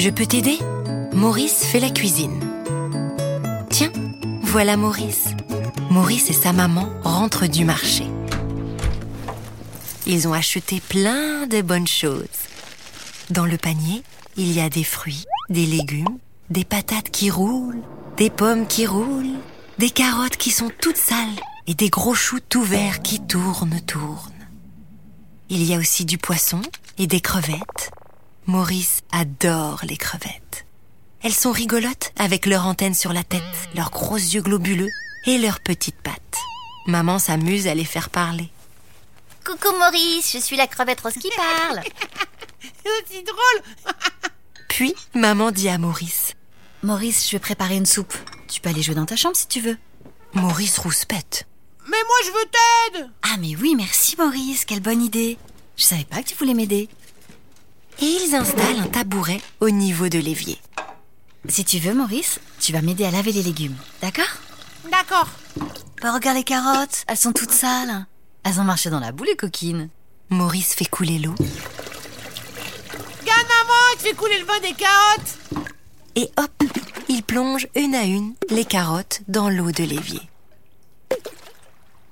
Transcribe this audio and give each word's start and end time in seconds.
Je 0.00 0.08
peux 0.08 0.24
t'aider? 0.24 0.58
Maurice 1.12 1.62
fait 1.62 1.78
la 1.78 1.90
cuisine. 1.90 2.40
Tiens, 3.68 3.92
voilà 4.40 4.78
Maurice. 4.78 5.26
Maurice 5.90 6.30
et 6.30 6.32
sa 6.32 6.54
maman 6.54 6.88
rentrent 7.04 7.46
du 7.46 7.66
marché. 7.66 8.04
Ils 10.06 10.26
ont 10.26 10.32
acheté 10.32 10.80
plein 10.80 11.46
de 11.46 11.60
bonnes 11.60 11.86
choses. 11.86 12.48
Dans 13.28 13.44
le 13.44 13.58
panier, 13.58 14.02
il 14.38 14.50
y 14.50 14.60
a 14.62 14.70
des 14.70 14.84
fruits, 14.84 15.26
des 15.50 15.66
légumes, 15.66 16.16
des 16.48 16.64
patates 16.64 17.10
qui 17.10 17.30
roulent, 17.30 17.82
des 18.16 18.30
pommes 18.30 18.66
qui 18.66 18.86
roulent, 18.86 19.36
des 19.76 19.90
carottes 19.90 20.38
qui 20.38 20.50
sont 20.50 20.70
toutes 20.80 20.96
sales 20.96 21.42
et 21.66 21.74
des 21.74 21.90
gros 21.90 22.14
choux 22.14 22.40
tout 22.48 22.62
verts 22.62 23.02
qui 23.02 23.20
tournent, 23.20 23.82
tournent. 23.86 24.32
Il 25.50 25.62
y 25.62 25.74
a 25.74 25.78
aussi 25.78 26.06
du 26.06 26.16
poisson 26.16 26.62
et 26.96 27.06
des 27.06 27.20
crevettes. 27.20 27.90
Maurice 28.50 29.02
adore 29.12 29.78
les 29.88 29.96
crevettes. 29.96 30.66
Elles 31.22 31.32
sont 31.32 31.52
rigolotes 31.52 32.10
avec 32.16 32.46
leur 32.46 32.66
antenne 32.66 32.94
sur 32.94 33.12
la 33.12 33.22
tête, 33.22 33.44
leurs 33.76 33.92
gros 33.92 34.16
yeux 34.16 34.42
globuleux 34.42 34.90
et 35.24 35.38
leurs 35.38 35.60
petites 35.60 36.02
pattes. 36.02 36.36
Maman 36.84 37.20
s'amuse 37.20 37.68
à 37.68 37.76
les 37.76 37.84
faire 37.84 38.10
parler. 38.10 38.48
Coucou 39.46 39.70
Maurice, 39.78 40.32
je 40.32 40.38
suis 40.38 40.56
la 40.56 40.66
crevette 40.66 41.00
rose 41.00 41.12
qui 41.12 41.30
parle. 41.36 41.80
C'est 43.08 43.22
drôle 43.22 43.94
Puis 44.68 44.96
maman 45.14 45.52
dit 45.52 45.68
à 45.68 45.78
Maurice. 45.78 46.34
Maurice, 46.82 47.28
je 47.28 47.36
vais 47.36 47.38
préparer 47.38 47.76
une 47.76 47.86
soupe. 47.86 48.14
Tu 48.48 48.60
peux 48.60 48.70
aller 48.70 48.82
jouer 48.82 48.96
dans 48.96 49.06
ta 49.06 49.14
chambre 49.14 49.36
si 49.36 49.46
tu 49.46 49.60
veux. 49.60 49.78
Maurice 50.34 50.78
rouspète. 50.78 51.46
Mais 51.86 52.02
moi 52.04 52.16
je 52.24 52.30
veux 52.32 52.50
t'aider 52.50 53.06
Ah 53.22 53.36
mais 53.38 53.54
oui, 53.54 53.76
merci 53.76 54.16
Maurice, 54.18 54.64
quelle 54.64 54.80
bonne 54.80 55.02
idée. 55.02 55.38
Je 55.76 55.84
savais 55.84 56.04
pas 56.04 56.20
que 56.24 56.30
tu 56.30 56.34
voulais 56.34 56.54
m'aider. 56.54 56.88
Et 58.00 58.06
ils 58.06 58.34
installent 58.34 58.80
un 58.80 58.86
tabouret 58.86 59.40
au 59.60 59.70
niveau 59.70 60.08
de 60.08 60.18
l'évier. 60.18 60.58
Si 61.48 61.64
tu 61.64 61.78
veux 61.78 61.94
Maurice, 61.94 62.40
tu 62.58 62.72
vas 62.72 62.82
m'aider 62.82 63.04
à 63.04 63.10
laver 63.10 63.32
les 63.32 63.42
légumes, 63.42 63.76
d'accord? 64.00 64.24
D'accord. 64.90 65.28
Bah 66.02 66.12
regarde 66.12 66.36
les 66.36 66.44
carottes, 66.44 67.04
elles 67.06 67.16
sont 67.16 67.32
toutes 67.32 67.52
sales. 67.52 68.06
Elles 68.44 68.58
ont 68.60 68.64
marché 68.64 68.90
dans 68.90 69.00
la 69.00 69.12
boue 69.12 69.24
les 69.24 69.36
coquines. 69.36 69.90
Maurice 70.30 70.74
fait 70.74 70.86
couler 70.86 71.18
l'eau 71.18 71.34
Regarde 73.20 73.48
maman, 73.48 73.98
tu 73.98 74.08
fais 74.08 74.14
couler 74.14 74.38
le 74.38 74.46
vin 74.46 74.60
des 74.60 74.72
carottes 74.74 75.38
et 76.16 76.30
hop, 76.36 76.64
il 77.08 77.22
plonge 77.22 77.68
une 77.76 77.94
à 77.94 78.02
une 78.02 78.34
les 78.50 78.64
carottes 78.64 79.20
dans 79.28 79.48
l'eau 79.48 79.70
de 79.70 79.84
l'évier. 79.84 80.20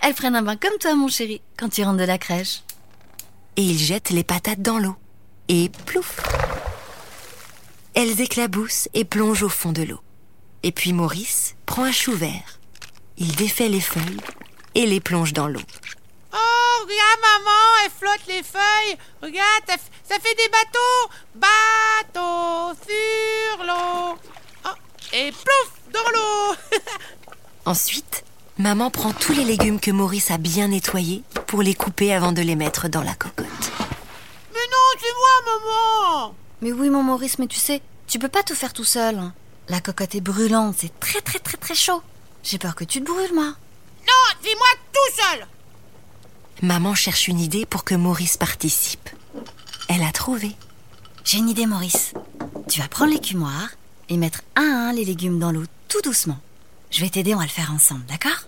Elles 0.00 0.14
prennent 0.14 0.36
un 0.36 0.42
bain 0.42 0.56
comme 0.56 0.78
toi 0.78 0.94
mon 0.94 1.08
chéri, 1.08 1.40
quand 1.56 1.68
tu 1.68 1.82
rentres 1.82 1.98
de 1.98 2.04
la 2.04 2.18
crèche. 2.18 2.62
Et 3.56 3.62
il 3.62 3.76
jette 3.76 4.10
les 4.10 4.22
patates 4.22 4.62
dans 4.62 4.78
l'eau. 4.78 4.94
Et 5.48 5.70
plouf 5.86 6.20
Elles 7.94 8.20
éclaboussent 8.20 8.88
et 8.92 9.04
plongent 9.04 9.44
au 9.44 9.48
fond 9.48 9.72
de 9.72 9.82
l'eau. 9.82 10.00
Et 10.62 10.72
puis 10.72 10.92
Maurice 10.92 11.56
prend 11.64 11.84
un 11.84 11.92
chou 11.92 12.12
vert. 12.12 12.60
Il 13.16 13.34
défait 13.34 13.68
les 13.68 13.80
feuilles 13.80 14.20
et 14.74 14.84
les 14.84 15.00
plonge 15.00 15.32
dans 15.32 15.48
l'eau. 15.48 15.62
Oh, 16.32 16.82
regarde 16.82 17.20
maman, 17.22 17.84
elle 17.84 17.90
flotte 17.90 18.26
les 18.28 18.42
feuilles. 18.42 18.98
Regarde, 19.22 19.80
ça, 20.08 20.16
fait 20.20 20.34
des 20.34 20.48
bateaux. 20.50 21.10
Bateaux 21.34 22.78
sur 22.86 23.64
l'eau. 23.64 24.18
Oh, 24.66 25.14
et 25.14 25.32
plouf, 25.32 25.72
dans 25.92 26.10
l'eau. 26.12 26.56
Ensuite, 27.64 28.24
maman 28.58 28.90
prend 28.90 29.12
tous 29.12 29.32
les 29.32 29.44
légumes 29.44 29.80
que 29.80 29.90
Maurice 29.90 30.30
a 30.30 30.38
bien 30.38 30.68
nettoyés 30.68 31.22
pour 31.46 31.62
les 31.62 31.74
couper 31.74 32.12
avant 32.12 32.32
de 32.32 32.42
les 32.42 32.56
mettre 32.56 32.88
dans 32.88 33.02
la 33.02 33.14
cocotte. 33.14 33.47
Moi 35.44 35.52
maman. 35.60 36.34
Mais 36.60 36.72
oui 36.72 36.90
mon 36.90 37.02
Maurice, 37.02 37.38
mais 37.38 37.46
tu 37.46 37.58
sais, 37.58 37.82
tu 38.06 38.18
peux 38.18 38.28
pas 38.28 38.42
tout 38.42 38.54
faire 38.54 38.72
tout 38.72 38.84
seul. 38.84 39.20
La 39.68 39.80
cocotte 39.80 40.14
est 40.14 40.20
brûlante, 40.20 40.76
c'est 40.78 40.98
très 41.00 41.20
très 41.20 41.38
très 41.38 41.56
très 41.56 41.74
chaud. 41.74 42.02
J'ai 42.42 42.58
peur 42.58 42.74
que 42.74 42.84
tu 42.84 43.00
te 43.00 43.10
brûles 43.10 43.34
moi. 43.34 43.44
Non, 44.06 44.36
c'est 44.42 44.54
moi 44.54 44.68
tout 44.92 45.22
seul. 45.22 45.46
Maman 46.62 46.94
cherche 46.94 47.28
une 47.28 47.40
idée 47.40 47.66
pour 47.66 47.84
que 47.84 47.94
Maurice 47.94 48.36
participe. 48.36 49.10
Elle 49.88 50.02
a 50.02 50.12
trouvé. 50.12 50.56
J'ai 51.24 51.38
une 51.38 51.48
idée 51.48 51.66
Maurice. 51.66 52.14
Tu 52.68 52.80
vas 52.80 52.88
prendre 52.88 53.12
l'écumoire 53.12 53.68
et 54.08 54.16
mettre 54.16 54.40
un 54.56 54.62
à 54.62 54.88
un 54.88 54.92
les 54.92 55.04
légumes 55.04 55.38
dans 55.38 55.52
l'eau 55.52 55.64
tout 55.88 56.00
doucement. 56.02 56.38
Je 56.90 57.00
vais 57.00 57.10
t'aider, 57.10 57.34
on 57.34 57.38
va 57.38 57.44
le 57.44 57.50
faire 57.50 57.72
ensemble, 57.72 58.06
d'accord? 58.06 58.46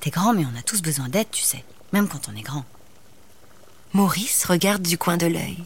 T'es 0.00 0.10
grand 0.10 0.32
mais 0.32 0.46
on 0.46 0.58
a 0.58 0.62
tous 0.62 0.82
besoin 0.82 1.08
d'aide, 1.08 1.30
tu 1.30 1.42
sais, 1.42 1.64
même 1.92 2.08
quand 2.08 2.28
on 2.32 2.36
est 2.36 2.42
grand. 2.42 2.64
Maurice 3.92 4.44
regarde 4.46 4.82
du 4.82 4.96
coin 4.96 5.18
de 5.18 5.26
l'œil. 5.26 5.64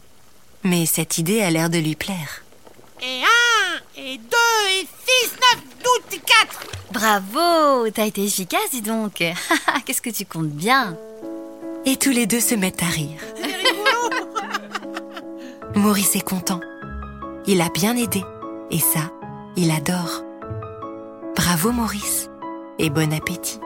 Mais 0.63 0.85
cette 0.85 1.17
idée 1.17 1.41
a 1.41 1.49
l'air 1.49 1.69
de 1.69 1.77
lui 1.77 1.95
plaire. 1.95 2.43
Et 3.01 3.21
un, 3.23 4.01
et 4.01 4.17
deux, 4.17 4.69
et 4.69 4.87
six, 5.05 5.31
neuf, 5.31 5.61
douze, 5.83 6.17
et 6.17 6.19
quatre. 6.19 6.59
Bravo 6.91 7.89
T'as 7.91 8.05
été 8.05 8.23
efficace, 8.23 8.71
dis 8.71 8.81
donc 8.81 9.23
Qu'est-ce 9.85 10.01
que 10.01 10.09
tu 10.09 10.25
comptes 10.25 10.47
bien? 10.49 10.97
Et 11.85 11.97
tous 11.97 12.11
les 12.11 12.25
deux 12.25 12.39
se 12.39 12.55
mettent 12.55 12.83
à 12.83 12.87
rire. 12.87 13.19
Maurice 15.75 16.15
est 16.15 16.27
content. 16.27 16.59
Il 17.45 17.61
a 17.61 17.69
bien 17.69 17.95
aidé. 17.95 18.23
Et 18.71 18.79
ça, 18.79 19.11
il 19.55 19.71
adore. 19.71 20.23
Bravo 21.35 21.71
Maurice. 21.71 22.29
Et 22.79 22.89
bon 22.89 23.13
appétit. 23.13 23.59